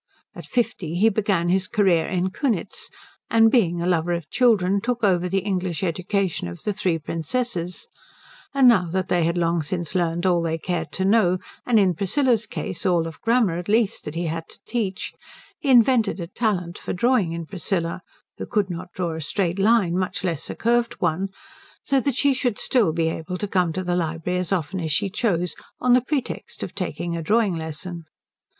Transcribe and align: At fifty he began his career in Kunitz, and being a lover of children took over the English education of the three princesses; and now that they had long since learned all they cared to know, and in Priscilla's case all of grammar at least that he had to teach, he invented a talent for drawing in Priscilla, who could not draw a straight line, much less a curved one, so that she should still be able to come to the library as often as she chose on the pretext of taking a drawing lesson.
At 0.33 0.47
fifty 0.47 0.95
he 0.95 1.09
began 1.09 1.49
his 1.49 1.67
career 1.67 2.07
in 2.07 2.31
Kunitz, 2.31 2.89
and 3.29 3.51
being 3.51 3.79
a 3.79 3.85
lover 3.85 4.13
of 4.13 4.31
children 4.31 4.81
took 4.81 5.03
over 5.03 5.29
the 5.29 5.41
English 5.45 5.83
education 5.83 6.47
of 6.47 6.63
the 6.63 6.73
three 6.73 6.97
princesses; 6.97 7.87
and 8.51 8.67
now 8.67 8.87
that 8.89 9.09
they 9.09 9.25
had 9.25 9.37
long 9.37 9.61
since 9.61 9.93
learned 9.93 10.25
all 10.25 10.41
they 10.41 10.57
cared 10.57 10.91
to 10.93 11.05
know, 11.05 11.37
and 11.67 11.77
in 11.79 11.93
Priscilla's 11.93 12.47
case 12.47 12.83
all 12.83 13.05
of 13.05 13.21
grammar 13.21 13.59
at 13.59 13.69
least 13.69 14.03
that 14.05 14.15
he 14.15 14.25
had 14.25 14.49
to 14.49 14.59
teach, 14.65 15.13
he 15.59 15.69
invented 15.69 16.19
a 16.19 16.25
talent 16.25 16.79
for 16.79 16.93
drawing 16.93 17.33
in 17.33 17.45
Priscilla, 17.45 18.01
who 18.39 18.47
could 18.47 18.71
not 18.71 18.91
draw 18.95 19.13
a 19.13 19.21
straight 19.21 19.59
line, 19.59 19.95
much 19.95 20.23
less 20.23 20.49
a 20.49 20.55
curved 20.55 20.93
one, 20.93 21.27
so 21.83 21.99
that 22.01 22.15
she 22.15 22.33
should 22.33 22.57
still 22.57 22.91
be 22.91 23.07
able 23.07 23.37
to 23.37 23.47
come 23.47 23.71
to 23.71 23.83
the 23.83 23.95
library 23.95 24.39
as 24.39 24.51
often 24.51 24.79
as 24.79 24.91
she 24.91 25.11
chose 25.11 25.53
on 25.79 25.93
the 25.93 26.01
pretext 26.01 26.63
of 26.63 26.73
taking 26.73 27.15
a 27.15 27.21
drawing 27.21 27.55
lesson. 27.55 28.05